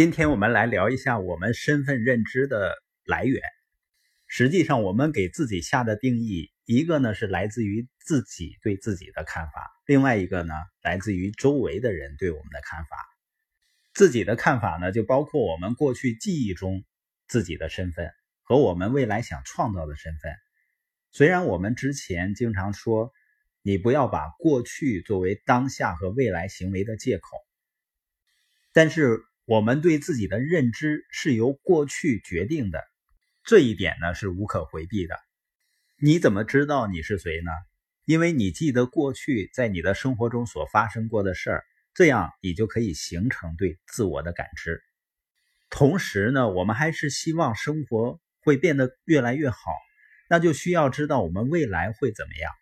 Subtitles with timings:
[0.00, 3.42] 今天我们来聊一下我们身份认知的来源。
[4.26, 12.96] 实际上，我们给自己下的定义，一个呢是来自于自己对自己的看法，另外一个呢来自于周围的人对我们的看法。
[13.92, 16.82] 自己的看法呢，就包括我们过去记忆中
[17.28, 18.10] 自己的身份
[18.42, 20.32] 和我们未来想创造的身份。
[21.10, 23.12] 虽然我们之前经常说，
[23.60, 27.28] 你不要把过去作为当下和未来行为的借口，
[28.72, 29.26] 但是。
[29.50, 32.84] 我们对自己的认知是由过去决定的，
[33.42, 35.16] 这一点呢是无可回避的。
[35.98, 37.50] 你怎么知道你是谁呢？
[38.04, 44.80] 因为你记得过去在你的生活中所发生过的事儿，这样你就可以形成对自我的感知。
[45.68, 49.58] 同时呢，我们还是希望生活会变得越来越好，
[50.28, 52.52] 那就需要知道我们未来会怎么样。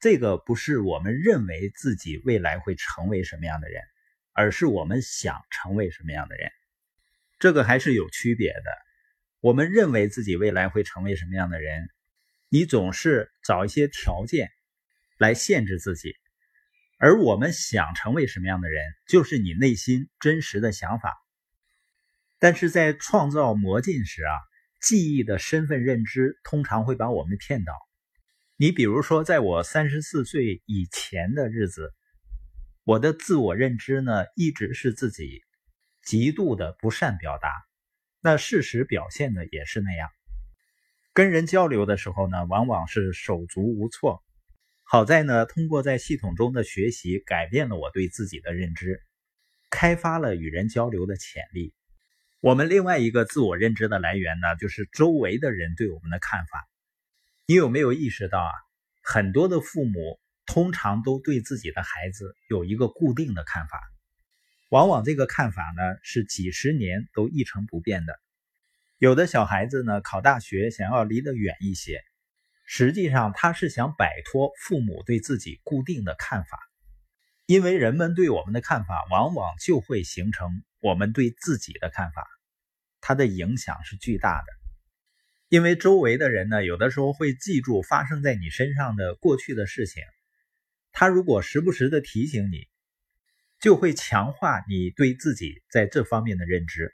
[0.00, 3.82] 这个不是我们认为自己未来会成为什么样的人。
[4.40, 6.50] 而是我们想成为什么样的人，
[7.38, 8.64] 这个还是有区别的。
[9.40, 11.90] 我们认为自己未来会成为什么样的人，
[12.48, 14.48] 你总是找一些条件
[15.18, 16.12] 来限制自己；
[16.96, 21.18] 而我们想成为什么样的人，就是你内心真实的想法。
[22.38, 24.32] 但是在创造魔镜时啊，
[24.80, 27.74] 记忆的身份认知通常会把我们骗倒。
[28.56, 31.92] 你比如说，在我三十四岁以前的日子。
[32.84, 35.42] 我的自我认知呢，一直是自己
[36.02, 37.52] 极度的不善表达，
[38.20, 40.08] 那事实表现的也是那样。
[41.12, 44.24] 跟人交流的时候呢，往往是手足无措。
[44.82, 49.02] 好在呢，通过在系统中的学习，改变了我对自己的认知，
[49.68, 51.74] 开发了与人交流的潜力。
[52.40, 56.66] 我们另外一个自我认知的来源呢，就是周围的人对我们的看法。
[57.46, 58.52] 你有没有意识到啊？
[59.02, 60.18] 很多的父母。
[60.46, 63.80] 通常都对自己的孩子有一个固定的看法，
[64.68, 68.18] 往往这个看法呢是几十年都一成不变的。
[68.98, 72.02] 有的小孩子呢考大学想要离得远一些，
[72.66, 76.58] 实际上他是想摆脱父母对自己固定的看法，
[77.46, 82.26] 因为人们对我们的看法往往就会形成我们对自己的看法，
[83.00, 84.46] 它的影响是巨大的。
[85.48, 90.02] 因为周围的人呢有的时候会记住发生在你身上的过去的事情。
[90.92, 92.68] 他如果时不时的提醒你，
[93.60, 96.92] 就会强化你对自己在这方面的认知。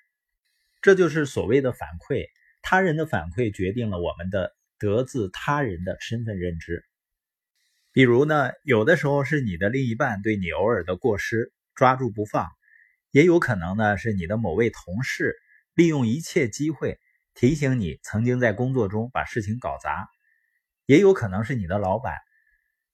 [0.83, 2.27] 这就是所谓的反馈，
[2.62, 6.84] 他人的反馈决定了我们的得自他人的身份认知。
[7.93, 12.47] 比如呢，有的时候是你的另一半对你偶尔的过失抓住不放，
[13.11, 15.34] 也有可能呢是你的某位同事
[15.75, 17.01] 利用一切机会
[17.34, 20.09] 提醒你曾经在工作中把事情搞砸，
[20.84, 22.15] 也有可能是你的老板。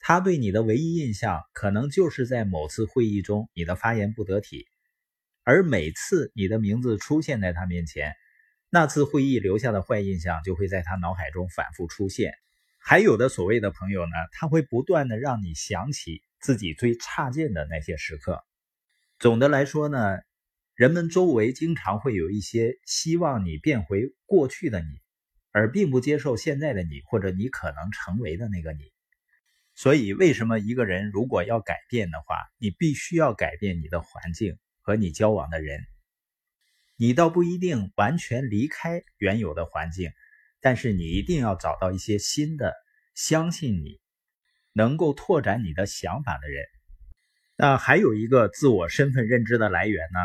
[0.04, 4.66] 他对你的唯一印象，可能就是在某次会议中你的发言不得体，
[5.44, 8.12] 而每次你的名字出现在他面前，
[8.68, 12.34] 那次会议留下的坏印象就会在他脑海中反复出现。
[12.78, 18.42] 还有的所谓的朋友呢，他会不断的让你想起自己最差劲的那些时刻。
[19.20, 20.18] 总的来说呢，
[20.74, 24.88] 人们周围经常会有一些希望你变回过去的你，
[25.52, 28.90] 而并不接受现在的你，或者你可能成为的那个你。
[29.74, 35.80] 所以，为什么一个人如果要改变的话，你必须要改变你的环境和你交往的人。
[36.96, 40.12] 你倒不一定完全离开原有的环境，
[40.60, 42.74] 但是你一定要找到一些新的、
[43.14, 43.98] 相信你、
[44.72, 46.64] 能够拓展你的想法的人。
[47.56, 50.18] 那还有一个自我身份认知的来源呢，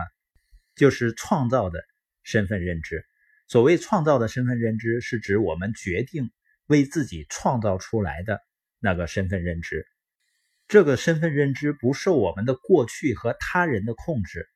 [0.76, 1.84] 就是创造的
[2.22, 3.06] 身份认知。
[3.48, 6.32] 所谓创造的身份认知，是指我们决定
[6.66, 8.42] 为自己创造出来的。
[8.80, 9.88] 那个身份认知，
[10.68, 14.48] 这个身份认知不受我们的过去和他人的控制。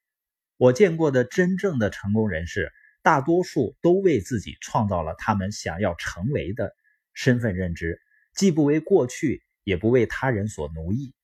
[0.57, 2.71] 我见过的真正的成功人士，
[3.01, 6.75] 大多数都为自己创造了他们想要成为的
[7.13, 7.99] 身份认知，
[8.35, 11.15] 既不为过去，也不为他人所奴役。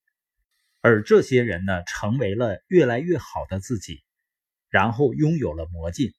[0.82, 4.04] 而这些人呢，成为了越来越好的自己，
[4.70, 6.14] 然后拥有了魔镜。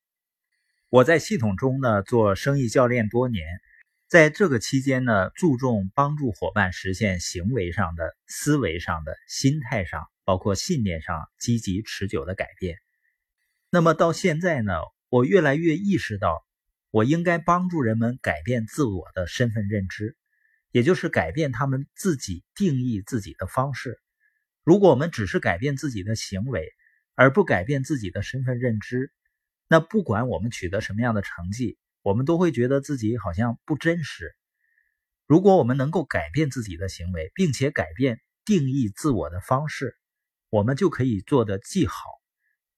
[0.90, 3.44] 我在系统中呢做生意教练多年。
[4.08, 12.78] 在这个期间呢，注重帮助伙伴实现行为上的、思维上的、心态上，包括信念上积极持久的改变。
[13.68, 14.72] 那么到现在呢，
[15.10, 16.42] 我越来越意识到，
[16.90, 20.16] 我应该帮助人们改变自我的身份认知，
[20.70, 24.00] 也就是改变他们自己定义自己的方式。
[24.64, 26.72] 如果我们只是改变自己的行为，
[27.14, 29.12] 而不改变自己的身份认知，
[29.68, 34.34] 那不管我们取得什么样的成绩，我们都会觉得自己好像不真实。
[35.26, 39.96] 如果我们能够改变自己的行为，并且改变定义自我的方式，
[40.48, 42.02] 我们就可以做得既好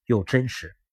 [0.04, 0.76] 又真实。